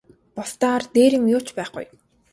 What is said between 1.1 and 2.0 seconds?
юм юу ч байхгүй.